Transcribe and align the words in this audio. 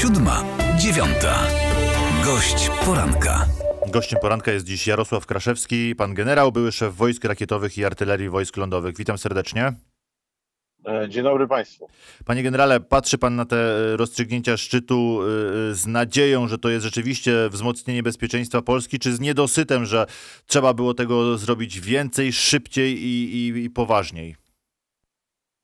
Siódma, 0.00 0.44
dziewiąta. 0.78 1.46
Gość 2.24 2.70
poranka. 2.84 3.46
Gościem 3.92 4.20
poranka 4.22 4.52
jest 4.52 4.66
dziś 4.66 4.86
Jarosław 4.86 5.26
Kraszewski, 5.26 5.94
pan 5.96 6.14
generał, 6.14 6.52
były 6.52 6.72
szef 6.72 6.94
wojsk 6.94 7.24
rakietowych 7.24 7.78
i 7.78 7.84
artylerii 7.84 8.28
wojsk 8.28 8.56
lądowych. 8.56 8.96
Witam 8.96 9.18
serdecznie. 9.18 9.72
E, 10.86 11.08
Dzień 11.08 11.22
dobry 11.22 11.48
Państwu. 11.48 11.88
Panie 12.24 12.42
generale, 12.42 12.80
patrzy 12.80 13.18
pan 13.18 13.36
na 13.36 13.44
te 13.44 13.56
e, 13.56 13.96
rozstrzygnięcia 13.96 14.56
szczytu 14.56 15.20
e, 15.22 15.74
z 15.74 15.86
nadzieją, 15.86 16.48
że 16.48 16.58
to 16.58 16.68
jest 16.68 16.84
rzeczywiście 16.84 17.48
wzmocnienie 17.50 18.02
bezpieczeństwa 18.02 18.62
Polski, 18.62 18.98
czy 18.98 19.12
z 19.12 19.20
niedosytem, 19.20 19.86
że 19.86 20.06
trzeba 20.46 20.74
było 20.74 20.94
tego 20.94 21.38
zrobić 21.38 21.80
więcej, 21.80 22.32
szybciej 22.32 23.02
i, 23.02 23.36
i, 23.36 23.64
i 23.64 23.70
poważniej? 23.70 24.39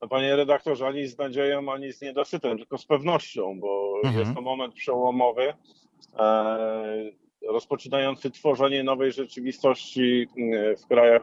No, 0.06 0.10
panie 0.10 0.36
redaktorze, 0.36 0.86
ani 0.86 1.06
z 1.06 1.18
nadzieją, 1.18 1.72
ani 1.72 1.92
z 1.92 2.02
niedosytem, 2.02 2.58
tylko 2.58 2.78
z 2.78 2.86
pewnością, 2.86 3.60
bo 3.60 3.94
Mhm. 4.04 4.20
jest 4.20 4.34
to 4.34 4.40
moment 4.42 4.74
przełomowy, 4.74 5.54
e, 6.18 7.10
rozpoczynający 7.48 8.30
tworzenie 8.30 8.84
nowej 8.84 9.12
rzeczywistości 9.12 10.26
mm, 10.38 10.76
w 10.76 10.86
krajach 10.86 11.22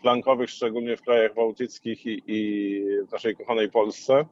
flankowych, 0.00 0.50
szczególnie 0.50 0.96
w 0.96 1.02
krajach 1.02 1.34
bałtyckich 1.34 2.06
i, 2.06 2.22
i 2.26 2.80
w 3.08 3.12
naszej 3.12 3.36
kochanej 3.36 3.70
Polsce. 3.70 4.24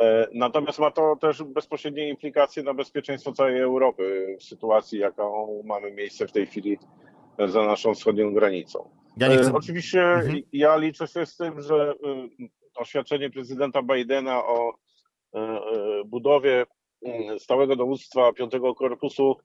E, 0.00 0.28
Natomiast 0.34 0.78
ma 0.78 0.90
to 0.90 1.16
też 1.20 1.42
bezpośrednie 1.42 2.08
implikacje 2.08 2.62
na 2.62 2.74
bezpieczeństwo 2.74 3.32
całej 3.32 3.60
Europy 3.60 4.36
w 4.40 4.44
sytuacji, 4.44 4.98
jaką 4.98 5.62
mamy 5.64 5.90
miejsce 5.92 6.26
w 6.26 6.32
tej 6.32 6.46
chwili 6.46 6.78
za 7.46 7.62
naszą 7.66 7.94
wschodnią 7.94 8.34
granicą. 8.34 8.88
Ja 9.16 9.28
nie 9.28 9.36
chcę... 9.36 9.50
E, 9.50 9.54
Oczywiście 9.54 10.02
Mhm. 10.02 10.42
ja 10.52 10.76
liczę 10.76 11.06
się 11.06 11.26
z 11.26 11.36
tym, 11.36 11.60
że 11.62 11.94
oświadczenie 12.74 13.30
prezydenta 13.30 13.82
Bidena 13.82 14.44
o 14.46 14.70
y, 14.70 15.38
y, 15.38 16.04
budowie 16.04 16.66
y, 17.06 17.38
stałego 17.38 17.76
dowództwa 17.76 18.32
Piątego 18.32 18.74
Korpusu 18.74 19.36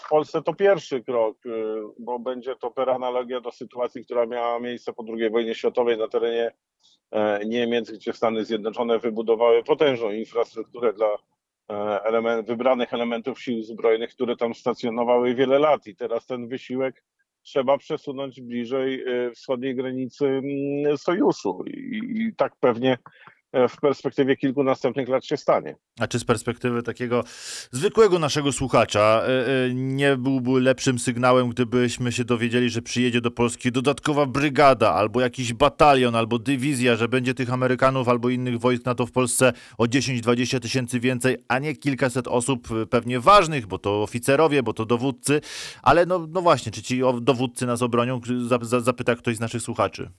w 0.00 0.08
Polsce 0.08 0.42
to 0.42 0.54
pierwszy 0.54 1.04
krok, 1.04 1.46
y, 1.46 1.50
bo 1.98 2.18
będzie 2.18 2.56
to 2.56 2.70
per 2.70 2.90
analogia 2.90 3.40
do 3.40 3.52
sytuacji, 3.52 4.04
która 4.04 4.26
miała 4.26 4.60
miejsce 4.60 4.92
po 4.92 5.04
II 5.18 5.30
wojnie 5.30 5.54
światowej 5.54 5.98
na 5.98 6.08
terenie 6.08 6.52
e, 7.10 7.44
Niemiec, 7.44 7.90
gdzie 7.90 8.12
Stany 8.12 8.44
Zjednoczone 8.44 8.98
wybudowały 8.98 9.64
potężną 9.64 10.10
infrastrukturę 10.10 10.92
dla 10.92 11.08
e, 11.70 12.02
element, 12.04 12.46
wybranych 12.46 12.94
elementów 12.94 13.42
sił 13.42 13.62
zbrojnych, 13.62 14.10
które 14.10 14.36
tam 14.36 14.54
stacjonowały 14.54 15.34
wiele 15.34 15.58
lat. 15.58 15.86
I 15.86 15.96
teraz 15.96 16.26
ten 16.26 16.48
wysiłek 16.48 17.04
trzeba 17.46 17.78
przesunąć 17.78 18.40
bliżej 18.40 19.02
e, 19.02 19.30
wschodniej 19.30 19.76
granicy 19.76 20.26
mm, 20.26 20.98
sojuszu. 20.98 21.64
I, 21.66 22.32
tak 22.36 22.56
pewnie 22.60 22.98
w 23.68 23.80
perspektywie 23.80 24.36
kilku 24.36 24.64
następnych 24.64 25.08
lat 25.08 25.24
się 25.24 25.36
stanie. 25.36 25.76
A 26.00 26.06
czy 26.06 26.18
z 26.18 26.24
perspektywy 26.24 26.82
takiego 26.82 27.24
zwykłego 27.70 28.18
naszego 28.18 28.52
słuchacza 28.52 29.22
e, 29.22 29.46
e, 29.64 29.74
nie 29.74 30.16
byłby 30.16 30.60
lepszym 30.60 30.98
sygnałem, 30.98 31.48
gdybyśmy 31.48 32.12
się 32.12 32.24
dowiedzieli, 32.24 32.70
że 32.70 32.82
przyjedzie 32.82 33.20
do 33.20 33.30
Polski 33.30 33.72
dodatkowa 33.72 34.26
brygada, 34.26 34.92
albo 34.92 35.20
jakiś 35.20 35.52
batalion, 35.52 36.14
albo 36.16 36.38
dywizja, 36.38 36.96
że 36.96 37.08
będzie 37.08 37.34
tych 37.34 37.52
Amerykanów 37.52 38.08
albo 38.08 38.28
innych 38.28 38.58
wojsk 38.58 38.84
NATO 38.84 39.06
w 39.06 39.12
Polsce 39.12 39.52
o 39.78 39.84
10-20 39.84 40.60
tysięcy 40.60 41.00
więcej, 41.00 41.36
a 41.48 41.58
nie 41.58 41.74
kilkaset 41.76 42.28
osób 42.28 42.68
e, 42.82 42.86
pewnie 42.86 43.20
ważnych, 43.20 43.66
bo 43.66 43.78
to 43.78 44.02
oficerowie, 44.02 44.62
bo 44.62 44.72
to 44.72 44.86
dowódcy, 44.86 45.40
ale 45.82 46.06
no, 46.06 46.26
no 46.30 46.42
właśnie, 46.42 46.72
czy 46.72 46.82
ci 46.82 47.00
dowódcy 47.20 47.66
nas 47.66 47.82
obronią, 47.82 48.20
Za- 48.46 48.58
za- 48.62 48.80
zapyta 48.80 49.14
ktoś 49.14 49.36
z 49.36 49.40
naszych 49.40 49.62
słuchaczy. 49.62 50.10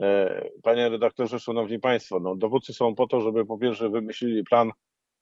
E, 0.00 0.44
Panie 0.62 0.88
redaktorze, 0.88 1.40
szanowni 1.40 1.78
państwo, 1.78 2.20
no, 2.20 2.36
dowódcy 2.36 2.72
są 2.72 2.94
po 2.94 3.06
to, 3.06 3.20
żeby 3.20 3.46
po 3.46 3.58
pierwsze 3.58 3.88
wymyślili 3.88 4.44
plan, 4.44 4.70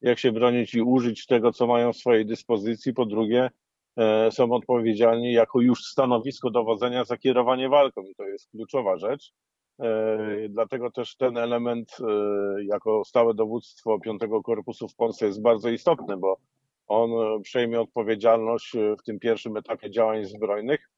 jak 0.00 0.18
się 0.18 0.32
bronić 0.32 0.74
i 0.74 0.82
użyć 0.82 1.26
tego, 1.26 1.52
co 1.52 1.66
mają 1.66 1.92
w 1.92 1.96
swojej 1.96 2.26
dyspozycji. 2.26 2.94
Po 2.94 3.06
drugie, 3.06 3.50
e, 3.96 4.30
są 4.30 4.52
odpowiedzialni 4.52 5.32
jako 5.32 5.60
już 5.60 5.84
stanowisko 5.84 6.50
dowodzenia 6.50 7.04
za 7.04 7.16
kierowanie 7.16 7.68
walką 7.68 8.02
i 8.02 8.14
to 8.14 8.24
jest 8.24 8.50
kluczowa 8.50 8.96
rzecz. 8.96 9.32
E, 9.80 10.48
Dlatego 10.48 10.90
też 10.90 11.16
ten 11.16 11.36
element 11.36 11.96
jako 12.66 13.04
stałe 13.04 13.34
dowództwo 13.34 14.00
Piątego 14.00 14.42
Korpusu 14.42 14.88
w 14.88 14.94
Polsce 14.94 15.26
jest 15.26 15.42
bardzo 15.42 15.68
istotny, 15.68 16.16
bo 16.16 16.36
on 16.86 17.42
przejmie 17.42 17.80
odpowiedzialność 17.80 18.72
w 19.00 19.02
tym 19.02 19.18
pierwszym 19.18 19.56
etapie 19.56 19.90
działań 19.90 20.24
zbrojnych 20.24 20.91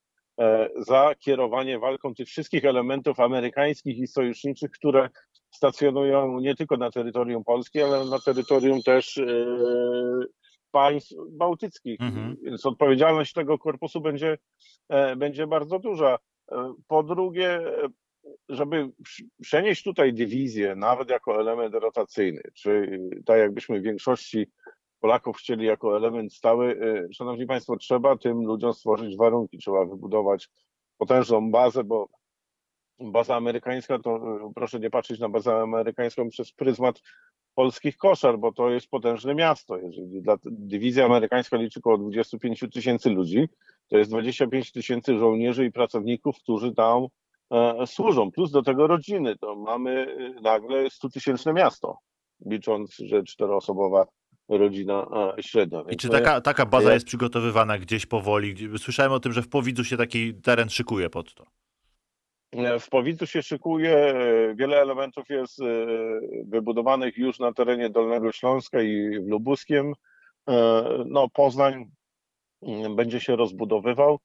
za 0.76 1.14
kierowanie 1.18 1.78
walką 1.78 2.14
tych 2.14 2.28
wszystkich 2.28 2.64
elementów 2.64 3.20
amerykańskich 3.20 3.98
i 3.98 4.06
sojuszniczych, 4.06 4.70
które 4.70 5.08
stacjonują 5.50 6.40
nie 6.40 6.54
tylko 6.54 6.76
na 6.76 6.90
terytorium 6.90 7.44
Polski, 7.44 7.82
ale 7.82 8.04
na 8.04 8.18
terytorium 8.18 8.82
też 8.82 9.18
e, 9.18 9.24
państw 10.70 11.14
bałtyckich. 11.30 12.00
Mhm. 12.00 12.36
Więc 12.42 12.66
odpowiedzialność 12.66 13.32
tego 13.32 13.58
korpusu 13.58 14.00
będzie, 14.00 14.38
e, 14.88 15.16
będzie 15.16 15.46
bardzo 15.46 15.78
duża. 15.78 16.18
E, 16.52 16.74
Po 16.88 17.02
drugie, 17.02 17.50
e, 17.50 17.88
żeby 18.48 18.90
przenieść 19.42 19.82
tutaj 19.82 20.12
dywizję, 20.14 20.76
nawet 20.76 21.10
jako 21.10 21.40
element 21.40 21.74
rotacyjny, 21.74 22.42
czy 22.54 22.98
tak 23.26 23.38
jakbyśmy 23.38 23.80
w 23.80 23.82
większości 23.82 24.46
Polaków 25.04 25.36
chcieli 25.36 25.66
jako 25.66 25.96
element 25.96 26.34
stały, 26.34 26.70
y, 27.10 27.14
szanowni 27.14 27.46
państwo, 27.46 27.76
trzeba 27.76 28.16
tym 28.16 28.46
ludziom 28.46 28.74
stworzyć 28.74 29.16
warunki, 29.16 29.58
trzeba 29.58 29.84
wybudować 29.84 30.48
potężną 30.98 31.50
bazę, 31.50 31.84
bo 31.84 32.08
baza 33.00 33.36
amerykańska 33.36 33.98
to 33.98 34.16
y, 34.16 34.52
proszę 34.54 34.80
nie 34.80 34.90
patrzeć 34.90 35.20
na 35.20 35.28
bazę 35.28 35.56
amerykańską 35.56 36.28
przez 36.28 36.52
pryzmat 36.52 37.00
polskich 37.54 37.96
koszar, 37.96 38.38
bo 38.38 38.52
to 38.52 38.70
jest 38.70 38.88
potężne 38.88 39.34
miasto. 39.34 39.78
Jeżeli 39.78 40.22
dywizja 40.44 41.04
amerykańska 41.04 41.56
liczy 41.56 41.80
około 41.80 41.98
25 41.98 42.64
tysięcy 42.72 43.10
ludzi, 43.10 43.48
to 43.88 43.98
jest 43.98 44.10
25 44.10 44.72
tysięcy 44.72 45.18
żołnierzy 45.18 45.66
i 45.66 45.72
pracowników, 45.72 46.38
którzy 46.38 46.74
tam 46.74 47.06
e, 47.50 47.86
służą, 47.86 48.30
plus 48.30 48.50
do 48.50 48.62
tego 48.62 48.86
rodziny, 48.86 49.36
to 49.36 49.56
mamy 49.56 49.90
y, 49.90 50.40
nagle 50.42 50.90
100 50.90 51.08
tysięczne 51.08 51.52
miasto, 51.52 51.98
licząc, 52.46 52.96
że 52.96 53.22
czteroosobowa 53.22 54.06
rodzina 54.48 55.06
średnia. 55.40 55.80
I 55.90 55.96
czy 55.96 56.06
jest- 56.08 56.18
taka, 56.24 56.40
taka 56.40 56.66
baza 56.66 56.88
ja- 56.88 56.94
jest 56.94 57.06
przygotowywana 57.06 57.78
gdzieś 57.78 58.06
powoli? 58.06 58.54
Słyszałem 58.78 59.12
o 59.12 59.20
tym, 59.20 59.32
że 59.32 59.42
w 59.42 59.48
Powidzu 59.48 59.84
się 59.84 59.96
taki 59.96 60.34
teren 60.34 60.68
szykuje 60.68 61.10
pod 61.10 61.34
to. 61.34 61.44
E, 62.52 62.78
W 62.78 62.88
Powidzu 62.88 63.26
się 63.26 63.42
szykuje, 63.42 63.96
e, 63.96 64.54
wiele 64.54 64.80
elementów 64.80 65.28
jest 65.30 65.60
e, 65.60 65.64
wybudowanych 66.44 67.18
już 67.18 67.38
na 67.38 67.52
terenie 67.52 67.90
Dolnego 67.90 68.32
Śląska 68.32 68.82
i 68.82 69.20
w 69.20 69.28
Lubuskiem. 69.28 69.92
No, 71.06 71.28
Poznań 71.28 71.84
mm, 72.62 72.96
będzie 72.96 73.20
się 73.20 73.36
rozbudowywał. 73.36 74.18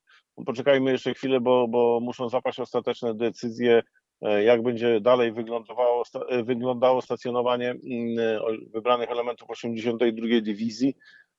Poczekajmy 0.45 0.91
jeszcze 0.91 1.13
chwilę, 1.13 1.39
bo, 1.41 1.67
bo 1.67 1.99
muszą 2.01 2.29
zapaść 2.29 2.59
ostateczne 2.59 3.13
decyzje, 3.13 3.83
jak 4.21 4.63
będzie 4.63 5.01
dalej 5.01 5.31
wyglądało, 5.31 6.03
e, 6.29 6.43
wyglądało 6.43 7.01
stacjonowanie 7.01 7.69
mm, 7.69 8.41
wybranych 8.73 9.11
elementów 9.11 9.49
82 9.49 10.27
Dywizji. 10.41 10.95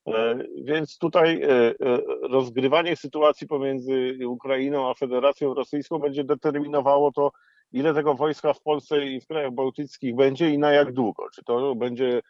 E, 0.06 0.38
Więc 0.64 0.98
tutaj 0.98 1.42
e, 1.42 1.48
e, 1.48 1.74
rozgrywanie 2.22 2.96
sytuacji 2.96 3.46
pomiędzy 3.46 4.18
Ukrainą 4.26 4.91
a 4.91 4.94
Federacją 4.94 5.54
Rosyjską 5.54 5.98
będzie 5.98 6.24
determinowało 6.24 7.12
to, 7.12 7.32
ile 7.72 7.94
tego 7.94 8.14
wojska 8.14 8.52
w 8.52 8.62
Polsce 8.62 9.06
i 9.06 9.20
w 9.20 9.26
krajach 9.26 9.52
bałtyckich 9.52 10.14
będzie 10.14 10.50
i 10.50 10.58
na 10.58 10.72
jak 10.72 10.92
długo. 10.92 11.26
Czy 11.34 11.44
to 11.44 11.74
będzie 11.74 12.20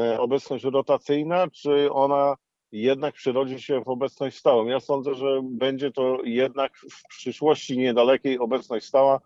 e, 0.00 0.20
obecność 0.20 0.64
rotacyjna, 0.64 1.48
czy 1.50 1.92
ona 1.92 2.34
jednak 2.72 3.14
przerodzi 3.14 3.62
się 3.62 3.80
w 3.80 3.88
obecność 3.88 4.38
stałą. 4.38 4.66
Ja 4.66 4.80
sądzę, 4.80 5.14
że 5.14 5.40
będzie 5.44 5.92
to 5.92 6.18
jednak 6.24 6.76
w 6.76 7.08
przyszłości 7.08 7.78
niedalekiej 7.78 8.38
obecność 8.38 8.86
stała, 8.86 9.20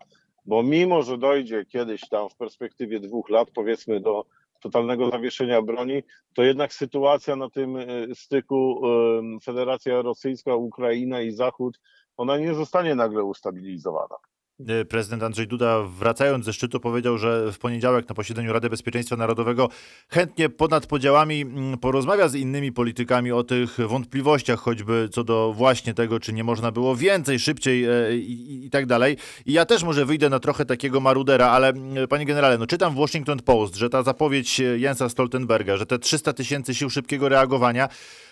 bo 0.45 0.63
mimo, 0.63 1.03
że 1.03 1.17
dojdzie 1.17 1.65
kiedyś 1.65 2.09
tam 2.09 2.29
w 2.29 2.35
perspektywie 2.35 2.99
dwóch 2.99 3.29
lat, 3.29 3.51
powiedzmy 3.51 3.99
do 3.99 4.25
totalnego 4.61 5.09
zawieszenia 5.09 5.61
broni, 5.61 6.03
to 6.33 6.43
jednak 6.43 6.73
sytuacja 6.73 7.35
na 7.35 7.49
tym 7.49 7.77
e, 7.77 7.85
styku 8.15 8.81
e, 8.85 9.39
Federacja 9.43 10.01
Rosyjska, 10.01 10.55
Ukraina 10.55 11.21
i 11.21 11.31
Zachód, 11.31 11.79
ona 12.17 12.37
nie 12.37 12.53
zostanie 12.53 12.95
nagle 12.95 13.23
ustabilizowana. 13.23 14.15
E, 14.59 14.85
Prezydent 14.85 15.23
Andrzej 15.23 15.47
Duda, 15.47 15.81
wracając 15.83 16.45
ze 16.45 16.53
szczytu, 16.53 16.79
powiedział, 16.79 17.17
że 17.17 17.51
w 17.51 17.59
poniedziałek 17.59 18.09
na 18.09 18.15
posiedzeniu 18.15 18.53
Rady 18.53 18.69
Bezpieczeństwa 18.69 19.15
Narodowego 19.15 19.69
chętnie 20.09 20.49
ponad 20.49 20.85
podziałami 20.87 21.41
mm, 21.41 21.77
porozmawia 21.77 22.27
z 22.27 22.35
innymi 22.35 22.71
politykami 22.71 23.31
o 23.31 23.43
tych 23.43 23.77
wątpliwościach, 23.87 24.59
choćby 24.59 25.09
co 25.11 25.23
do 25.23 25.53
właśnie 25.53 25.93
tego, 25.93 26.19
czy 26.19 26.33
nie 26.33 26.43
można 26.43 26.71
było 26.71 26.95
więcej, 26.95 27.39
szybciej 27.39 27.85
e, 27.85 28.15
i, 28.17 28.65
i- 28.65 28.69
tak 28.69 28.85
dalej. 28.85 29.17
I 29.45 29.53
ja 29.53 29.65
też 29.65 29.83
może 29.83 30.05
wyjdę 30.05 30.29
na 30.29 30.39
trochę 30.39 30.65
takiego 30.65 30.99
marudera, 30.99 31.47
ale 31.49 31.69
mm, 31.69 32.07
panie 32.07 32.25
generale, 32.25 32.57
no 32.57 32.67
czytam 32.67 32.93
w 32.93 32.97
Washington 32.97 33.39
Post, 33.39 33.75
że 33.75 33.89
ta 33.89 34.03
zapowiedź 34.03 34.59
e, 34.59 34.63
Jensa 34.63 35.09
Stoltenberga, 35.09 35.77
że 35.77 35.85
te 35.85 35.99
300 35.99 36.33
tysięcy 36.33 36.75
sił 36.75 36.89
szybkiego 36.89 37.29
reagowania 37.29 37.89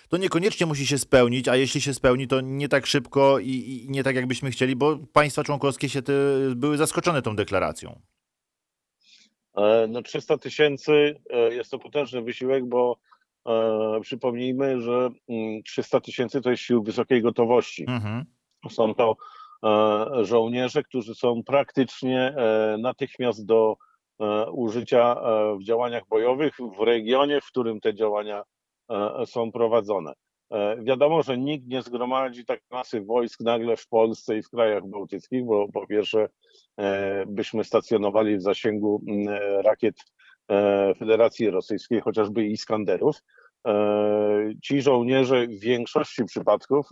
to 0.10 0.18
niekoniecznie 0.18 0.66
musi 0.66 0.88
się 0.88 0.98
spełnić, 0.98 1.48
a 1.48 1.56
jeśli 1.56 1.82
się 1.82 1.94
spełni, 1.94 2.28
to 2.28 2.42
nie 2.42 2.70
tak 2.70 2.86
szybko 2.86 3.40
i, 3.40 3.50
i 3.50 3.90
nie 3.90 4.04
tak, 4.04 4.16
jakbyśmy 4.16 4.52
chcieli, 4.52 4.76
bo 4.76 4.98
państwa 5.14 5.44
członkowskie 5.44 5.90
się 5.90 6.02
te, 6.02 6.14
były 6.56 6.78
zaskoczone 6.78 7.22
tą 7.22 7.36
deklaracją. 7.36 8.00
E, 9.58 9.88
No 9.88 10.02
300 10.02 10.38
tysięcy 10.38 11.16
e, 11.30 11.56
jest 11.56 11.72
to 11.72 11.80
potężny 11.80 12.22
wysiłek, 12.22 12.66
bo 12.66 12.98
e, 13.48 14.00
przypomnijmy, 14.02 14.82
że 14.82 15.10
300 15.66 15.98
mm, 15.98 16.02
tysięcy 16.02 16.42
to 16.42 16.52
jest 16.52 16.64
sił 16.64 16.84
wysokiej 16.84 17.22
gotowości. 17.22 17.86
Mhm. 17.88 18.26
Są 18.70 18.96
to 18.96 19.16
e, 19.64 20.26
żołnierze, 20.26 20.84
którzy 20.84 21.16
są 21.16 21.44
praktycznie 21.44 22.20
e, 22.20 22.78
natychmiast 22.80 23.46
do 23.46 23.76
e, 24.20 24.52
użycia 24.52 25.16
w 25.60 25.64
działaniach 25.64 26.04
bojowych 26.10 26.58
w 26.78 26.84
regionie, 26.84 27.42
w 27.42 27.48
którym 27.48 27.80
te 27.80 27.94
działania 27.94 28.44
są 29.26 29.52
prowadzone. 29.52 30.14
E, 30.52 30.84
wiadomo, 30.84 31.24
że 31.24 31.38
nikt 31.38 31.68
nie 31.68 31.82
zgromadzi 31.82 32.46
tak 32.46 32.62
masy 32.72 33.02
wojsk 33.02 33.40
nagle 33.40 33.78
w 33.78 33.88
Polsce 33.88 34.38
i 34.38 34.44
w 34.44 34.50
krajach 34.50 34.88
bałtyckich, 34.88 35.46
bo 35.46 35.68
po 35.74 35.88
pierwsze 35.88 36.30
e, 36.78 37.26
byśmy 37.28 37.64
stacjonowali 37.64 38.38
w 38.38 38.42
zasięgu 38.42 39.02
rakiet 39.64 39.96
e, 40.52 40.94
Federacji 40.96 41.50
Rosyjskiej, 41.50 42.02
chociażby 42.02 42.46
Iskanderów. 42.46 43.16
Ci 44.64 44.82
żołnierze 44.82 45.48
w 45.48 45.60
większości 45.60 46.26
przypadków 46.26 46.90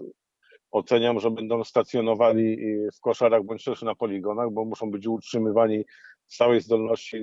oceniam, 0.71 1.19
że 1.19 1.31
będą 1.31 1.63
stacjonowali 1.63 2.57
w 2.97 2.99
koszarach 2.99 3.43
bądź 3.43 3.63
też 3.63 3.81
na 3.81 3.95
poligonach, 3.95 4.51
bo 4.51 4.65
muszą 4.65 4.91
być 4.91 5.07
utrzymywani 5.07 5.83
w 6.27 6.33
stałej 6.33 6.61
zdolności 6.61 7.21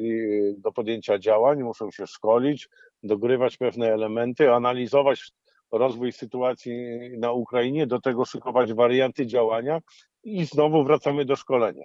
do 0.58 0.72
podjęcia 0.72 1.18
działań, 1.18 1.62
muszą 1.62 1.90
się 1.90 2.06
szkolić, 2.06 2.68
dogrywać 3.04 3.56
pewne 3.56 3.92
elementy, 3.92 4.52
analizować 4.52 5.32
rozwój 5.72 6.12
sytuacji 6.12 6.74
na 7.18 7.32
Ukrainie, 7.32 7.86
do 7.86 8.00
tego 8.00 8.24
szykować 8.24 8.72
warianty 8.72 9.26
działania 9.26 9.80
i 10.24 10.44
znowu 10.44 10.84
wracamy 10.84 11.24
do 11.24 11.36
szkolenia. 11.36 11.84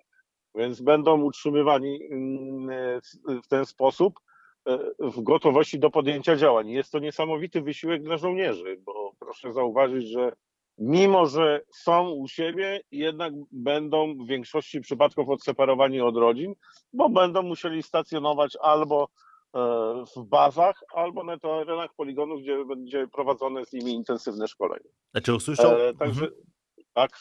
Więc 0.55 0.81
będą 0.81 1.21
utrzymywani 1.21 1.99
mm, 2.11 3.01
w 3.43 3.47
ten 3.47 3.65
sposób 3.65 4.19
e, 4.65 4.79
w 4.99 5.21
gotowości 5.21 5.79
do 5.79 5.89
podjęcia 5.89 6.35
działań. 6.35 6.69
Jest 6.69 6.91
to 6.91 6.99
niesamowity 6.99 7.61
wysiłek 7.61 8.03
dla 8.03 8.17
żołnierzy, 8.17 8.77
bo 8.85 9.13
proszę 9.19 9.53
zauważyć, 9.53 10.07
że 10.07 10.31
mimo, 10.77 11.25
że 11.25 11.61
są 11.73 12.09
u 12.09 12.27
siebie, 12.27 12.81
jednak 12.91 13.33
będą 13.51 14.17
w 14.17 14.27
większości 14.27 14.81
przypadków 14.81 15.29
odseparowani 15.29 16.01
od 16.01 16.17
rodzin, 16.17 16.53
bo 16.93 17.09
będą 17.09 17.41
musieli 17.41 17.83
stacjonować 17.83 18.57
albo 18.61 19.07
w 20.15 20.23
bazach 20.23 20.75
albo 20.93 21.23
na 21.23 21.39
terenach 21.39 21.93
poligonów, 21.95 22.41
gdzie 22.41 22.65
będzie 22.65 23.07
prowadzone 23.07 23.65
z 23.65 23.73
nimi 23.73 23.93
intensywne 23.93 24.47
szkolenie. 24.47 24.89
Znaczy 25.11 25.35
usłyszał? 25.35 25.71
E, 25.71 25.93
także 25.93 26.25
mhm. 26.25 26.41
tak. 26.93 27.11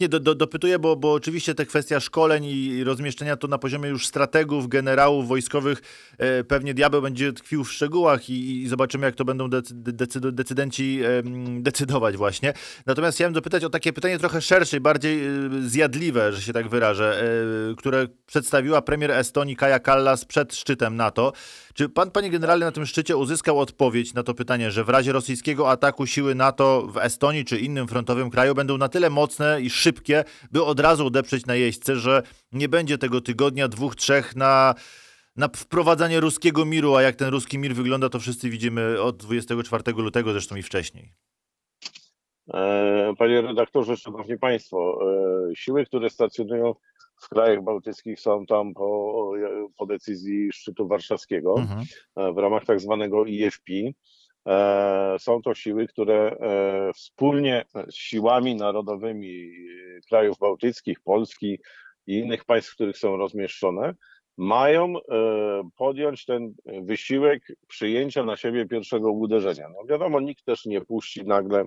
Nie, 0.00 0.08
do, 0.08 0.20
do, 0.20 0.34
dopytuję, 0.34 0.78
bo, 0.78 0.96
bo 0.96 1.12
oczywiście 1.12 1.54
te 1.54 1.66
kwestia 1.66 2.00
szkoleń 2.00 2.44
i 2.44 2.84
rozmieszczenia 2.84 3.36
to 3.36 3.48
na 3.48 3.58
poziomie 3.58 3.88
już 3.88 4.06
strategów, 4.06 4.68
generałów 4.68 5.28
wojskowych, 5.28 5.82
e, 6.18 6.44
pewnie 6.44 6.74
diabeł 6.74 7.02
będzie 7.02 7.32
tkwił 7.32 7.64
w 7.64 7.72
szczegółach 7.72 8.30
i, 8.30 8.62
i 8.62 8.68
zobaczymy, 8.68 9.06
jak 9.06 9.14
to 9.14 9.24
będą 9.24 9.48
decyd, 9.74 10.28
decydenci 10.28 11.00
e, 11.04 11.22
decydować 11.60 12.16
właśnie. 12.16 12.52
Natomiast 12.86 13.18
chciałem 13.18 13.32
dopytać 13.32 13.64
o 13.64 13.70
takie 13.70 13.92
pytanie 13.92 14.18
trochę 14.18 14.40
szersze 14.40 14.76
i 14.76 14.80
bardziej 14.80 15.26
e, 15.26 15.30
zjadliwe, 15.66 16.32
że 16.32 16.42
się 16.42 16.52
tak 16.52 16.68
wyrażę, 16.68 17.22
e, 17.72 17.74
które 17.74 18.06
przedstawiła 18.26 18.82
premier 18.82 19.10
Estonii 19.10 19.56
Kaja 19.56 19.78
Kallas 19.78 20.24
przed 20.24 20.54
szczytem 20.54 20.96
NATO. 20.96 21.32
Czy 21.74 21.88
pan, 21.88 22.10
panie 22.10 22.30
generale, 22.30 22.66
na 22.66 22.72
tym 22.72 22.86
szczycie 22.86 23.16
uzyskał 23.16 23.60
odpowiedź 23.60 24.14
na 24.14 24.22
to 24.22 24.34
pytanie, 24.34 24.70
że 24.70 24.84
w 24.84 24.88
razie 24.88 25.12
rosyjskiego 25.12 25.70
ataku 25.70 26.06
siły 26.06 26.34
NATO 26.34 26.88
w 26.92 26.96
Estonii 26.96 27.44
czy 27.44 27.58
innym 27.58 27.88
frontowym 27.88 28.30
kraju 28.30 28.54
będą 28.54 28.78
na 28.78 28.88
tyle 28.88 29.10
mocne 29.10 29.60
i 29.60 29.67
szybkie, 29.70 30.24
by 30.50 30.64
od 30.64 30.80
razu 30.80 31.06
odeprzeć 31.06 31.46
najeźdźcę, 31.46 31.96
że 31.96 32.22
nie 32.52 32.68
będzie 32.68 32.98
tego 32.98 33.20
tygodnia, 33.20 33.68
dwóch, 33.68 33.96
trzech 33.96 34.36
na 34.36 34.74
na 35.38 35.48
wprowadzanie 35.48 36.20
ruskiego 36.20 36.64
miru, 36.64 36.94
a 36.94 37.02
jak 37.02 37.16
ten 37.16 37.28
ruski 37.28 37.58
mir 37.58 37.74
wygląda, 37.74 38.08
to 38.08 38.20
wszyscy 38.20 38.50
widzimy 38.50 39.02
od 39.02 39.16
24 39.16 39.92
lutego, 39.92 40.32
zresztą 40.32 40.56
i 40.56 40.62
wcześniej. 40.62 41.12
E, 42.54 43.14
panie 43.18 43.40
redaktorze, 43.40 43.96
szanowni 43.96 44.38
państwo, 44.38 44.98
e, 45.50 45.56
siły, 45.56 45.86
które 45.86 46.10
stacjonują 46.10 46.74
w 47.22 47.28
krajach 47.28 47.64
bałtyckich 47.64 48.20
są 48.20 48.46
tam 48.46 48.74
po, 48.74 49.32
po 49.76 49.86
decyzji 49.86 50.52
szczytu 50.52 50.88
warszawskiego 50.88 51.54
mhm. 51.58 51.84
E, 52.16 52.32
w 52.32 52.38
ramach 52.38 52.64
tak 52.64 52.80
zwanego 52.80 53.24
IFP. 53.24 53.72
E, 54.48 55.16
są 55.18 55.42
to 55.42 55.54
siły, 55.54 55.86
które 55.86 56.30
e, 56.30 56.92
wspólnie 56.92 57.64
z 57.88 57.94
siłami 57.94 58.54
narodowymi 58.54 59.50
krajów 60.08 60.38
bałtyckich, 60.38 61.00
Polski 61.00 61.58
i 62.06 62.14
innych 62.14 62.44
państw, 62.44 62.72
w 62.72 62.74
których 62.74 62.98
są 62.98 63.16
rozmieszczone, 63.16 63.94
mają 64.36 64.94
podjąć 65.76 66.24
ten 66.24 66.54
wysiłek 66.82 67.52
przyjęcia 67.68 68.24
na 68.24 68.36
siebie 68.36 68.66
pierwszego 68.66 69.12
uderzenia. 69.12 69.68
No 69.68 69.84
wiadomo, 69.86 70.20
nikt 70.20 70.44
też 70.44 70.66
nie 70.66 70.80
puści 70.80 71.24
nagle 71.24 71.64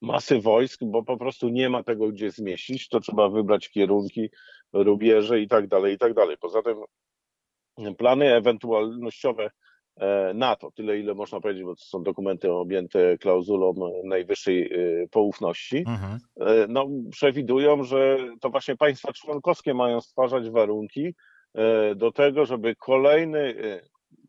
masy 0.00 0.40
wojsk, 0.40 0.80
bo 0.84 1.02
po 1.02 1.16
prostu 1.16 1.48
nie 1.48 1.68
ma 1.68 1.82
tego 1.82 2.08
gdzie 2.08 2.30
zmieścić, 2.30 2.88
to 2.88 3.00
trzeba 3.00 3.28
wybrać 3.28 3.68
kierunki, 3.68 4.28
rubieże 4.72 5.40
i 5.40 5.48
tak 5.48 5.68
dalej, 5.68 5.94
i 5.94 5.98
tak 5.98 6.14
dalej. 6.14 6.36
Poza 6.40 6.62
tym 6.62 7.94
plany 7.94 8.34
ewentualnościowe 8.34 9.44
e, 9.44 9.50
NATO, 10.34 10.70
tyle 10.70 10.98
ile 10.98 11.14
można 11.14 11.40
powiedzieć, 11.40 11.64
bo 11.64 11.74
to 11.74 11.84
są 11.84 12.02
dokumenty 12.02 12.52
objęte 12.52 13.18
klauzulą 13.18 13.74
najwyższej 14.04 14.62
e, 14.62 15.08
poufności, 15.08 15.78
mhm. 15.78 16.18
E, 16.40 16.66
no, 16.68 16.88
przewidują, 17.10 17.84
że 17.84 18.18
to 18.40 18.50
właśnie 18.50 18.76
państwa 18.76 19.12
członkowskie 19.12 19.74
mają 19.74 20.00
stwarzać 20.00 20.50
warunki 20.50 21.14
do 21.96 22.12
tego, 22.12 22.46
żeby 22.46 22.76
kolejny 22.76 23.54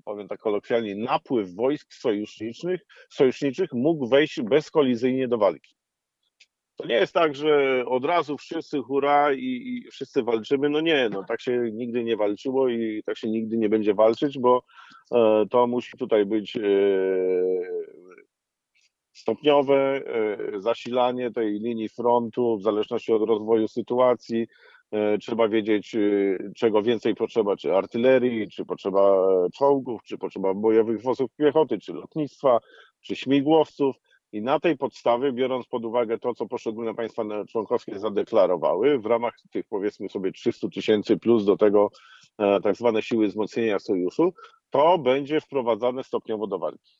powiem 0.06 0.28
tak 0.28 0.40
kolokwialnie, 0.40 0.96
napływ 0.96 1.56
wojsk 1.56 1.94
sojuszniczych, 1.94 2.82
sojuszniczych 3.10 3.74
mógł 3.74 4.08
wejść 4.08 4.42
bezkolizyjnie 4.42 5.28
do 5.28 5.38
walki. 5.38 5.76
To 6.80 6.88
nie 6.88 6.96
jest 6.96 7.14
tak, 7.14 7.36
że 7.36 7.84
od 7.86 8.06
razu 8.06 8.38
wszyscy 8.38 8.82
hura 8.82 9.34
i, 9.34 9.44
i, 9.46 9.92
wszyscy 9.92 10.24
walczymy. 10.24 10.70
No 10.70 10.82
nie, 10.82 11.10
no 11.10 11.24
tak 11.24 11.42
się 11.42 11.70
nigdy 11.74 12.04
nie 12.04 12.18
walczyło 12.18 12.70
i 12.70 13.04
tak 13.06 13.18
się 13.18 13.30
nigdy 13.30 13.58
nie 13.58 13.70
będzie 13.70 13.94
walczyć, 13.94 14.40
bo 14.40 14.64
e, 15.12 15.46
to 15.50 15.68
musi 15.68 15.98
tutaj 15.98 16.26
być 16.26 16.58
e, 16.58 16.62
stopniowe 19.14 19.76
e, 19.76 20.62
zasilanie 20.62 21.32
tej 21.32 21.60
linii 21.60 21.90
frontu 21.90 22.58
w 22.58 22.64
zależności 22.64 23.14
od 23.14 23.30
rozwoju 23.30 23.68
sytuacji, 23.68 24.48
E, 24.92 25.18
trzeba 25.18 25.48
wiedzieć, 25.48 25.96
e, 25.96 26.00
czego 26.56 26.84
więcej 26.84 27.16
potrzeba, 27.16 27.58
czy 27.58 27.76
artylerii, 27.76 28.50
czy 28.50 28.66
potrzeba 28.66 29.02
e, 29.02 29.50
czołgów, 29.54 30.04
czy 30.04 30.18
potrzeba 30.18 30.54
bojowych 30.54 31.02
wozów 31.02 31.32
piechoty, 31.38 31.80
czy 31.80 31.94
lotnictwa, 31.94 32.60
czy 33.02 33.16
śmigłowców. 33.16 33.96
I 34.32 34.42
na 34.42 34.60
tej 34.60 34.78
podstawie, 34.78 35.32
biorąc 35.32 35.68
pod 35.68 35.86
uwagę 35.86 36.20
to, 36.20 36.34
co 36.34 36.46
poszczególne 36.46 36.96
państwa 36.96 37.24
członkowskie 37.50 38.00
zadeklarowały, 38.00 39.00
w 39.00 39.06
ramach 39.06 39.34
tych 39.52 39.66
powiedzmy 39.70 40.10
sobie 40.10 40.32
300 40.32 40.70
tysięcy 40.70 41.18
plus 41.18 41.46
do 41.46 41.58
tego 41.58 41.92
tak 42.64 42.76
zwane 42.76 43.02
siły 43.02 43.28
wzmocnienia 43.28 43.80
sojuszu, 43.80 44.34
to 44.70 44.98
będzie 44.98 45.42
wprowadzane 45.42 46.04
stopniowo 46.04 46.48
do 46.48 46.60
walki. 46.60 46.99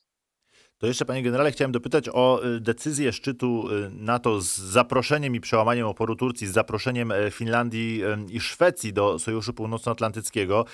To 0.80 0.88
jeszcze, 0.88 1.06
panie 1.06 1.24
generale, 1.24 1.52
chciałem 1.52 1.72
dopytać 1.72 2.10
o 2.14 2.46
y, 2.46 2.60
decyzję 2.60 3.14
szczytu 3.14 3.68
y, 3.72 3.90
NATO 3.92 4.42
z 4.42 4.58
zaproszeniem 4.58 5.36
i 5.36 5.40
przełamaniem 5.40 5.88
oporu 5.88 6.16
Turcji, 6.16 6.48
z 6.48 6.52
zaproszeniem 6.52 7.12
e, 7.12 7.32
Finlandii 7.32 8.02
i 8.30 8.40
Szwecji 8.40 8.94
do 8.94 9.20
Sojuszu 9.20 9.54
Północnoatlantyckiego. 9.54 10.66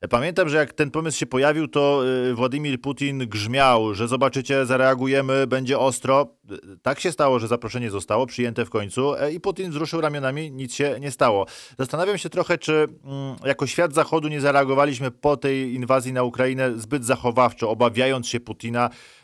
E, 0.00 0.08
pamiętam, 0.08 0.48
że 0.48 0.56
jak 0.56 0.72
ten 0.72 0.90
pomysł 0.90 1.18
się 1.18 1.26
pojawił, 1.26 1.68
to 1.68 2.02
y, 2.30 2.34
Władimir 2.34 2.80
Putin 2.80 3.18
grzmiał, 3.18 3.94
że 3.94 4.08
zobaczycie, 4.08 4.66
zareagujemy, 4.66 5.46
będzie 5.46 5.78
ostro. 5.78 6.34
Tak 6.82 7.00
się 7.00 7.12
stało, 7.12 7.38
że 7.38 7.48
zaproszenie 7.48 7.90
zostało 7.90 8.26
przyjęte 8.26 8.64
w 8.64 8.70
końcu 8.70 9.14
e, 9.14 9.32
i 9.32 9.40
Putin 9.40 9.70
wzruszył 9.70 10.00
ramionami, 10.00 10.52
nic 10.52 10.74
się 10.74 10.96
nie 11.00 11.10
stało. 11.10 11.46
Zastanawiam 11.78 12.18
się 12.18 12.30
trochę, 12.30 12.58
czy 12.58 12.72
mm, 12.72 13.36
jako 13.44 13.66
świat 13.66 13.94
Zachodu 13.94 14.28
nie 14.28 14.40
zareagowaliśmy 14.40 15.10
po 15.10 15.36
tej 15.36 15.74
inwazji 15.74 16.12
na 16.12 16.22
Ukrainę 16.22 16.78
zbyt 16.78 17.04
zachowawczo, 17.04 17.70
obawiając 17.70 18.28
się 18.28 18.40
Putina, 18.40 18.90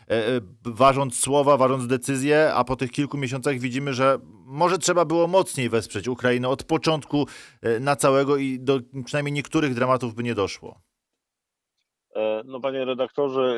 ważąc 0.65 1.19
słowa, 1.19 1.57
ważąc 1.57 1.87
decyzje, 1.87 2.53
a 2.53 2.63
po 2.63 2.75
tych 2.75 2.91
kilku 2.91 3.17
miesiącach 3.17 3.59
widzimy, 3.59 3.93
że 3.93 4.19
może 4.45 4.77
trzeba 4.77 5.05
było 5.05 5.27
mocniej 5.27 5.69
wesprzeć 5.69 6.07
Ukrainę 6.07 6.49
od 6.49 6.63
początku 6.63 7.25
e, 7.61 7.79
na 7.79 7.95
całego 7.95 8.37
i 8.37 8.59
do 8.59 8.79
przynajmniej 9.05 9.33
niektórych 9.33 9.73
dramatów 9.73 10.15
by 10.15 10.23
nie 10.23 10.35
doszło. 10.35 10.75
No 12.45 12.59
panie 12.59 12.85
redaktorze, 12.85 13.55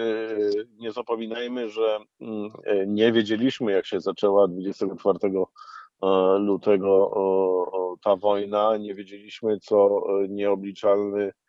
nie 0.77 0.91
zapominajmy, 0.91 1.69
że 1.69 1.99
mm, 2.21 2.49
nie 2.87 3.11
wiedzieliśmy 3.11 3.71
jak 3.71 3.85
się 3.85 3.99
zaczęła 3.99 4.47
24 4.47 5.19
lutego 6.39 7.11
ta 8.03 8.15
wojna, 8.15 8.77
nie 8.77 8.95
wiedzieliśmy 8.95 9.59
co 9.59 10.03
nieobliczalny 10.29 11.31
E, 11.31 11.42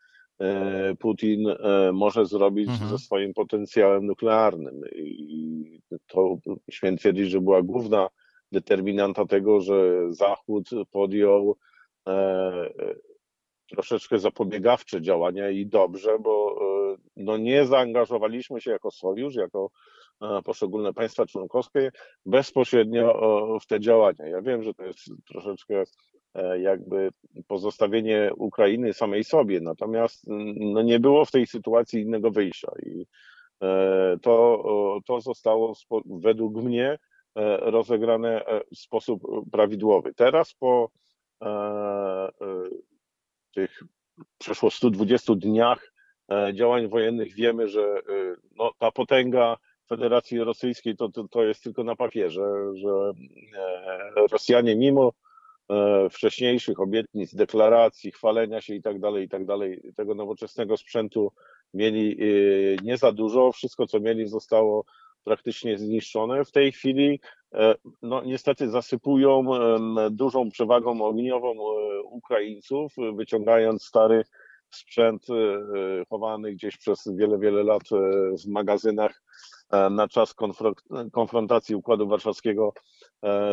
Putin 0.98 1.48
e, 1.48 1.92
może 1.92 2.26
zrobić 2.26 2.68
mhm. 2.68 2.90
ze 2.90 2.98
swoim 2.98 3.34
potencjałem 3.34 4.06
nuklearnym. 4.06 4.80
I 4.94 5.80
to 6.06 6.36
śmiem 6.70 6.96
twierdzić, 6.96 7.30
że 7.30 7.40
była 7.40 7.62
główna 7.62 8.08
determinanta 8.52 9.26
tego, 9.26 9.60
że 9.60 9.74
Zachód 10.08 10.70
podjął, 10.90 11.56
e, 12.08 12.70
troszeczkę 13.68 14.18
zapobiegawcze 14.18 15.02
działania 15.02 15.50
i 15.50 15.66
dobrze, 15.66 16.18
bo 16.18 16.60
no 17.16 17.36
nie 17.36 17.66
zaangażowaliśmy 17.66 18.60
się 18.60 18.70
jako 18.70 18.90
sojusz, 18.90 19.34
jako 19.34 19.70
poszczególne 20.44 20.92
państwa 20.92 21.26
członkowskie 21.26 21.90
bezpośrednio 22.26 23.58
w 23.62 23.66
te 23.66 23.80
działania. 23.80 24.26
Ja 24.26 24.42
wiem, 24.42 24.62
że 24.62 24.74
to 24.74 24.84
jest 24.84 25.10
troszeczkę 25.28 25.80
e, 25.80 25.84
jakby 26.60 27.10
pozostawienie 27.48 28.30
Ukrainy 28.36 28.92
samej 28.92 29.24
sobie, 29.24 29.60
natomiast 29.60 30.24
no 30.56 30.82
nie 30.82 31.00
było 31.00 31.24
w 31.24 31.30
tej 31.30 31.46
sytuacji 31.46 32.00
innego 32.00 32.30
wyjścia 32.30 32.72
i 32.86 33.06
e, 33.62 34.16
to, 34.22 35.00
to 35.06 35.20
zostało 35.20 35.72
według 36.06 36.54
mnie 36.54 36.88
e, 36.90 36.98
rozegrane 37.70 38.44
w 38.74 38.78
sposób 38.78 39.22
prawidłowy. 39.52 40.14
Teraz 40.14 40.54
po 40.54 40.90
tych 43.54 43.82
przeszło 44.38 44.70
120 44.70 45.34
dniach 45.34 45.92
działań 46.54 46.88
wojennych 46.88 47.34
wiemy, 47.34 47.68
że 47.68 48.00
no, 48.56 48.72
ta 48.78 48.90
potęga 48.90 49.56
Federacji 49.88 50.38
Rosyjskiej 50.38 50.96
to, 50.96 51.08
to, 51.08 51.28
to 51.28 51.44
jest 51.44 51.62
tylko 51.62 51.84
na 51.84 51.96
papierze, 51.96 52.42
że 52.74 53.12
e, 53.58 54.26
Rosjanie 54.30 54.76
mimo 54.76 55.08
e, 55.08 55.23
wcześniejszych 56.11 56.80
obietnic, 56.80 57.35
deklaracji, 57.35 58.12
chwalenia 58.12 58.61
się 58.61 58.75
i 58.75 58.83
tak 58.83 59.00
dalej, 59.00 59.25
i 59.25 59.28
tak 59.28 59.44
dalej, 59.44 59.92
tego 59.97 60.14
nowoczesnego 60.14 60.76
sprzętu 60.76 61.33
mieli 61.75 62.12
e, 62.12 62.26
nie 62.83 62.97
za 62.97 63.12
dużo. 63.12 63.52
Wszystko, 63.52 63.87
co 63.87 64.00
mieli, 64.00 64.28
zostało 64.28 64.85
praktycznie 65.25 65.78
zniszczone. 65.78 66.44
W 66.44 66.52
tej 66.52 66.73
chwili, 66.73 67.21
no 68.02 68.23
niestety, 68.25 68.71
zasypują 68.71 69.44
dużą 70.11 70.50
przewagą 70.50 71.02
ogniową 71.02 71.54
Ukraińców, 72.04 72.94
wyciągając 73.16 73.85
stary 73.85 74.25
sprzęt 74.71 75.26
chowany 76.09 76.52
gdzieś 76.52 76.76
przez 76.76 77.09
wiele, 77.16 77.38
wiele 77.38 77.62
lat 77.62 77.83
w 78.44 78.49
magazynach 78.49 79.23
E, 79.71 79.90
na 79.90 80.09
czas 80.09 80.35
konfrontacji 81.12 81.75
Układu 81.75 82.09
Warszawskiego 82.09 82.73
e, 82.76 83.03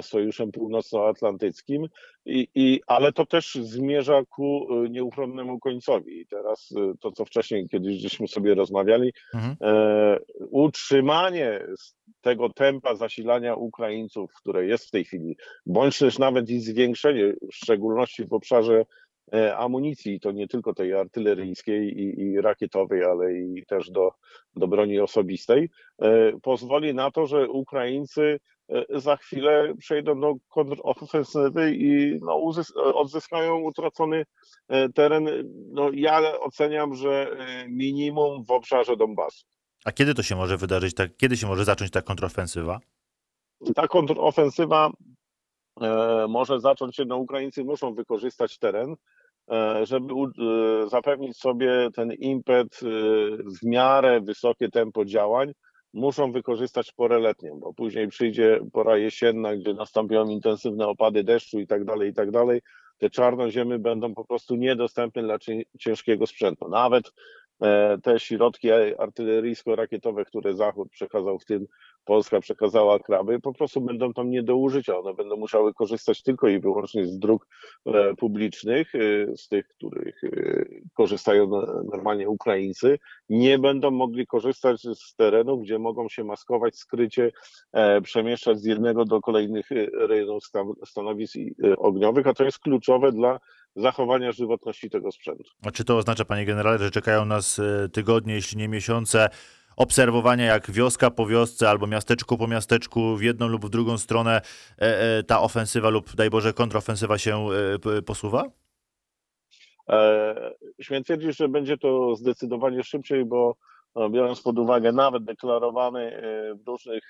Sojuszem 0.01 0.51
Północnoatlantyckim, 0.51 1.87
I, 2.25 2.47
i, 2.55 2.81
ale 2.87 3.13
to 3.13 3.25
też 3.25 3.55
zmierza 3.55 4.21
ku 4.29 4.67
e, 4.69 4.89
nieuchronnemu 4.89 5.59
końcowi. 5.59 6.19
I 6.21 6.27
teraz 6.27 6.73
to, 6.99 7.11
co 7.11 7.25
wcześniej 7.25 7.69
kiedyś 7.69 7.97
żeśmy 7.97 8.27
sobie 8.27 8.55
rozmawiali, 8.55 9.13
mhm. 9.33 9.55
e, 9.61 10.19
utrzymanie 10.49 11.67
tego 12.21 12.49
tempa 12.49 12.95
zasilania 12.95 13.55
Ukraińców, 13.55 14.33
które 14.33 14.65
jest 14.65 14.87
w 14.87 14.91
tej 14.91 15.05
chwili, 15.05 15.37
bądź 15.65 15.99
też 15.99 16.19
nawet 16.19 16.49
i 16.49 16.59
zwiększenie, 16.59 17.33
w 17.51 17.55
szczególności 17.55 18.25
w 18.25 18.33
obszarze 18.33 18.75
E, 18.79 18.85
amunicji, 19.57 20.19
to 20.19 20.31
nie 20.31 20.47
tylko 20.47 20.73
tej 20.73 20.93
artyleryjskiej 20.93 21.99
i, 21.99 22.21
i, 22.21 22.41
rakietowej, 22.41 23.03
ale 23.03 23.33
i 23.33 23.65
też 23.67 23.89
do, 23.89 24.11
do 24.55 24.67
broni 24.67 24.99
osobistej, 24.99 25.69
e, 26.01 26.31
pozwoli 26.41 26.93
na 26.93 27.11
to, 27.11 27.25
że 27.25 27.49
Ukraińcy 27.49 28.39
e, 28.69 28.99
za 28.99 29.17
chwilę 29.17 29.73
przejdą 29.79 30.19
do 30.19 30.35
kontrofensywy 30.49 31.75
i 31.75 32.19
no, 32.21 32.41
odzyskają 32.75 33.59
utracony 33.59 34.25
teren. 34.95 35.29
No, 35.71 35.89
ja 35.93 36.39
oceniam, 36.39 36.95
że 36.95 37.37
minimum 37.69 38.45
w 38.45 38.51
obszarze 38.51 38.97
Donbasu. 38.97 39.45
A 39.85 39.91
kiedy 39.91 40.13
to 40.13 40.23
się 40.23 40.35
może 40.35 40.57
wydarzyć? 40.57 40.93
Tak, 40.93 41.17
kiedy 41.17 41.37
się 41.37 41.47
może 41.47 41.65
zacząć 41.65 41.91
ta 41.91 42.01
kontrofensywa? 42.01 42.79
Ta 43.75 43.87
kontrofensywa 43.87 44.91
może 46.29 46.59
zacząć 46.59 46.95
się, 46.95 47.05
no 47.05 47.17
Ukraińcy 47.17 47.63
muszą 47.63 47.93
wykorzystać 47.93 48.57
teren, 48.57 48.95
E, 49.51 49.85
żeby 49.85 50.13
e, 50.13 50.89
zapewnić 50.89 51.37
sobie 51.37 51.89
ten 51.95 52.13
impet 52.13 52.79
e, 52.83 52.87
w 53.37 53.63
miarę 53.63 54.21
wysokie 54.21 54.69
tempo 54.69 55.05
działań, 55.05 55.51
muszą 55.93 56.31
wykorzystać 56.31 56.91
porę 56.91 57.19
letnią, 57.19 57.59
bo 57.59 57.73
później 57.73 58.07
przyjdzie 58.07 58.59
pora 58.73 58.97
jesienna, 58.97 59.55
gdzie 59.55 59.73
nastąpią 59.73 60.29
intensywne 60.29 60.87
opady 60.87 61.23
deszczu 61.23 61.59
i 61.59 61.67
tak 61.67 61.85
dalej, 61.85 62.09
i 62.09 62.13
tak 62.13 62.31
dalej. 62.31 62.61
Te 62.97 63.09
czarnoziemy 63.09 63.79
będą 63.79 64.13
po 64.13 64.25
prostu 64.25 64.55
niedostępne 64.55 65.23
dla 65.23 65.37
ciężkiego 65.79 66.27
sprzętu. 66.27 66.69
Nawet 66.69 67.11
te 68.03 68.19
środki 68.19 68.69
artyleryjsko-rakietowe, 68.97 70.25
które 70.25 70.55
Zachód 70.55 70.89
przekazał, 70.89 71.39
w 71.39 71.45
tym 71.45 71.67
Polska 72.05 72.39
przekazała 72.39 72.99
kraby, 72.99 73.39
po 73.39 73.53
prostu 73.53 73.81
będą 73.81 74.13
tam 74.13 74.29
nie 74.29 74.43
do 74.43 74.55
użycia. 74.55 74.97
One 74.97 75.13
będą 75.13 75.37
musiały 75.37 75.73
korzystać 75.73 76.23
tylko 76.23 76.47
i 76.47 76.59
wyłącznie 76.59 77.05
z 77.05 77.19
dróg 77.19 77.47
e, 77.85 78.15
publicznych, 78.15 78.95
e, 78.95 78.99
z 79.37 79.47
tych, 79.47 79.67
których 79.67 80.23
e, 80.23 80.29
korzystają 80.93 81.49
normalnie 81.91 82.29
Ukraińcy. 82.29 82.99
Nie 83.29 83.59
będą 83.59 83.91
mogli 83.91 84.27
korzystać 84.27 84.81
z 84.81 85.15
terenów, 85.15 85.61
gdzie 85.61 85.79
mogą 85.79 86.09
się 86.09 86.23
maskować, 86.23 86.75
skrycie, 86.75 87.31
przemieszczać 88.03 88.59
z 88.59 88.65
jednego 88.65 89.05
do 89.05 89.21
kolejnych 89.21 89.69
rejonów 89.93 90.43
stanowisk 90.85 91.35
ogniowych, 91.77 92.27
a 92.27 92.33
to 92.33 92.43
jest 92.43 92.59
kluczowe 92.59 93.11
dla 93.11 93.39
zachowania 93.75 94.31
żywotności 94.31 94.89
tego 94.89 95.11
sprzętu. 95.11 95.43
A 95.65 95.71
czy 95.71 95.83
to 95.83 95.97
oznacza, 95.97 96.25
panie 96.25 96.45
generale, 96.45 96.77
że 96.77 96.91
czekają 96.91 97.25
nas 97.25 97.61
tygodnie, 97.93 98.33
jeśli 98.33 98.57
nie 98.57 98.67
miesiące, 98.67 99.29
obserwowania, 99.81 100.45
jak 100.45 100.71
wioska 100.71 101.11
po 101.11 101.25
wiosce 101.25 101.69
albo 101.69 101.87
miasteczku 101.87 102.37
po 102.37 102.47
miasteczku 102.47 103.15
w 103.15 103.21
jedną 103.21 103.47
lub 103.47 103.65
w 103.65 103.69
drugą 103.69 103.97
stronę 103.97 104.41
e, 104.81 105.17
e, 105.17 105.23
ta 105.23 105.41
ofensywa 105.41 105.89
lub 105.89 106.15
daj 106.15 106.29
Boże 106.29 106.53
kontrofensywa 106.53 107.17
się 107.17 107.47
e, 107.97 108.01
posuwa? 108.01 108.43
Śmiem 110.81 111.03
twierdzić, 111.03 111.37
że 111.37 111.49
będzie 111.49 111.77
to 111.77 112.15
zdecydowanie 112.15 112.83
szybciej, 112.83 113.25
bo 113.25 113.55
biorąc 114.11 114.41
pod 114.41 114.59
uwagę 114.59 114.91
nawet 114.91 115.23
deklarowany 115.23 116.21
w 116.63 116.67
różnych 116.67 117.09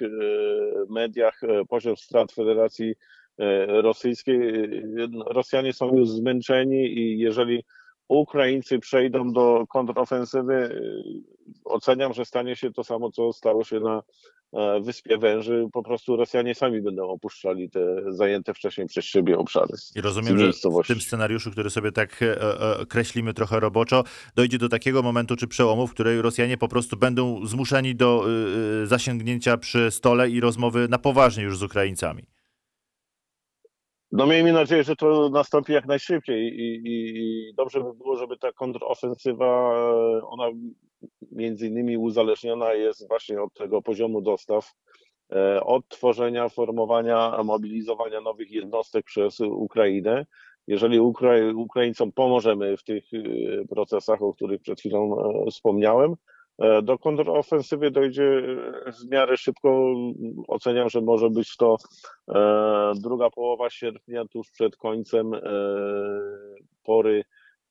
mediach 0.90 1.42
poziom 1.70 1.98
strat 1.98 2.32
Federacji 2.32 2.96
Rosyjskiej, 3.68 4.40
no, 5.10 5.24
Rosjanie 5.24 5.74
są 5.74 5.96
już 5.96 6.10
zmęczeni 6.10 6.98
i 7.00 7.20
jeżeli 7.20 7.64
Ukraińcy 8.12 8.80
przejdą 8.80 9.34
do 9.34 9.66
kontrofensywy, 9.70 10.54
y, 10.54 11.64
oceniam, 11.66 12.14
że 12.14 12.26
stanie 12.26 12.56
się 12.56 12.72
to 12.72 12.84
samo, 12.84 13.12
co 13.12 13.34
stało 13.34 13.64
się 13.64 13.80
na 13.80 14.02
e, 14.54 14.82
Wyspie 14.82 15.18
Węży. 15.18 15.68
Po 15.74 15.84
prostu 15.84 16.16
Rosjanie 16.16 16.56
sami 16.56 16.82
będą 16.82 17.10
opuszczali 17.10 17.70
te 17.70 17.80
zajęte 18.08 18.54
wcześniej 18.54 18.88
przez 18.88 19.06
siebie 19.06 19.38
obszary. 19.38 19.74
I 19.96 20.02
rozumiem, 20.02 20.38
że 20.38 20.52
w 20.84 20.88
tym 20.88 21.02
scenariuszu, 21.02 21.52
który 21.52 21.70
sobie 21.70 21.92
tak 21.92 22.22
e, 22.22 22.42
e, 22.80 22.86
kreślimy 22.86 23.34
trochę 23.34 23.60
roboczo, 23.60 24.04
dojdzie 24.36 24.58
do 24.58 24.70
takiego 24.70 25.02
momentu 25.02 25.36
czy 25.36 25.48
przełomu, 25.48 25.88
w 25.88 25.92
której 25.92 26.22
Rosjanie 26.22 26.58
po 26.58 26.68
prostu 26.68 26.98
będą 26.98 27.46
zmuszeni 27.46 27.96
do 27.96 28.26
zasięgnięcia 28.84 29.58
przy 29.58 29.92
stole 29.92 30.30
i 30.30 30.40
rozmowy 30.40 30.88
na 30.88 30.98
poważnie 30.98 31.44
już 31.44 31.58
z 31.58 31.64
Ukraińcami. 31.64 32.24
No 34.12 34.26
miejmy 34.26 34.54
nadzieję, 34.54 34.84
że 34.84 34.96
to 34.96 35.30
nastąpi 35.30 35.74
jak 35.74 35.86
najszybciej 35.86 36.44
i, 36.44 36.76
i, 36.88 37.18
i, 37.18 37.54
dobrze 37.54 37.84
by 37.84 37.94
było, 37.94 38.16
żeby 38.16 38.38
ta 38.38 38.52
kontrofensywa, 38.52 39.74
ona 40.24 40.48
między 41.32 41.68
innymi 41.68 41.98
uzależniona 41.98 42.74
jest 42.74 43.08
właśnie 43.08 43.42
od 43.42 43.54
tego 43.54 43.82
poziomu 43.82 44.22
dostaw, 44.22 44.74
e, 45.32 45.64
od 45.64 45.88
tworzenia, 45.88 46.50
formowania, 46.50 47.44
mobilizowania 47.44 48.22
nowych 48.22 48.52
jednostek 48.52 49.06
przez 49.06 49.40
Ukrainę. 49.40 50.26
Jeżeli 50.68 51.00
Ukra- 51.00 51.56
Ukraińcom 51.56 52.12
pomożemy 52.12 52.78
w 52.78 52.84
tych 52.84 53.04
e, 53.14 53.68
procesach, 53.68 54.22
o 54.22 54.34
których 54.34 54.62
przed 54.62 54.80
chwilą 54.80 55.20
e, 55.20 55.52
wspomniałem, 55.52 56.12
E, 56.12 56.31
do 56.84 56.98
kontrofensywy 56.98 57.92
dojdzie 57.92 58.24
e, 58.24 58.92
w 58.92 59.12
miarę 59.12 59.38
szybko. 59.38 59.86
Oceniam, 60.48 60.90
że 60.90 61.02
może 61.02 61.30
być 61.30 61.58
to 61.58 61.78
e, 62.30 62.92
druga 62.96 63.30
połowa 63.30 63.70
sierpnia, 63.70 64.26
tuż 64.26 64.52
przed 64.52 64.76
końcem 64.76 65.32
pory, 66.84 67.24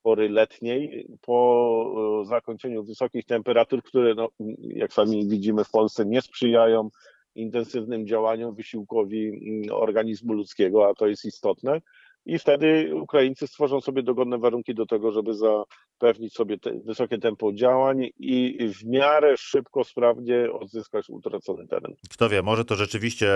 pory 0.03 0.29
letniej, 0.29 1.07
po 1.21 2.25
zakończeniu 2.29 2.85
wysokich 2.85 3.25
temperatur, 3.25 3.83
które, 3.83 4.15
no, 4.15 4.29
jak 4.61 4.93
sami 4.93 5.29
widzimy 5.29 5.65
w 5.65 5.71
Polsce, 5.71 6.07
nie 6.07 6.23
sprzyjają 6.23 6.89
intensywnym 7.35 8.07
działaniom, 8.07 8.55
wysiłkowi 8.55 9.29
mm, 9.29 9.63
organizmu 9.73 10.33
ludzkiego, 10.33 10.89
a 10.89 10.95
to 10.95 11.07
jest 11.07 11.25
istotne 11.25 11.81
i 12.27 12.39
wtedy 12.39 12.95
Ukraińcy 12.95 13.47
stworzą 13.47 13.81
sobie 13.81 14.03
dogodne 14.03 14.39
warunki 14.39 14.75
do 14.75 14.87
tego, 14.87 15.13
żeby 15.13 15.33
zapewnić 15.35 16.35
sobie 16.35 16.59
te, 16.59 16.81
wysokie 16.85 17.19
tempo 17.19 17.53
działań 17.53 18.09
i 18.19 18.69
w 18.75 18.85
miarę 18.85 19.37
szybko, 19.37 19.85
sprawnie 19.85 20.53
odzyskać 20.53 21.11
utracony 21.11 21.67
teren. 21.67 21.95
Kto 22.11 22.29
wie, 22.29 22.43
może 22.43 22.65
to 22.65 22.75
rzeczywiście 22.75 23.29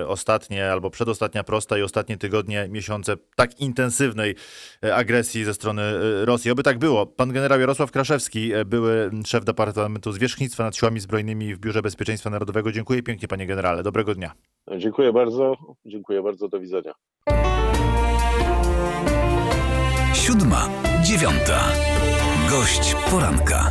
e, 0.00 0.08
ostatnie 0.08 0.72
albo 0.72 0.90
przedostatnia 0.90 1.44
prosta 1.44 1.78
i 1.78 1.82
ostatnie 1.82 2.16
tygodnie, 2.16 2.68
miesiące 2.70 3.16
tak 3.36 3.60
intensywnej 3.60 4.34
e, 4.84 4.94
agresji 4.94 5.44
ze 5.44 5.54
strony 5.54 5.82
e, 5.82 6.24
Rosji. 6.24 6.50
Oby 6.50 6.62
tak 6.62 6.78
było. 6.78 7.06
Pan 7.06 7.32
generał 7.32 7.60
Jarosław 7.60 7.90
Kraszewski, 7.90 8.50
były 8.66 9.10
szef 9.26 9.44
Departamentu 9.44 10.12
Zwierzchnictwa 10.12 10.64
nad 10.64 10.76
Siłami 10.76 11.00
Zbrojnymi 11.00 11.54
w 11.54 11.58
Biurze 11.58 11.82
Bezpieczeństwa 11.82 12.30
Narodowego. 12.30 12.72
Dziękuję 12.72 13.02
pięknie, 13.02 13.28
panie 13.28 13.46
generale. 13.46 13.82
Dobrego 13.82 14.14
dnia. 14.14 14.32
Dziękuję 14.78 15.12
bardzo. 15.12 15.56
Dziękuję 15.86 16.22
bardzo. 16.22 16.48
Do 16.48 16.60
widzenia. 16.60 16.94
Siódma. 20.14 20.68
Dziewiąta. 21.02 21.64
Gość 22.50 22.96
poranka. 23.10 23.70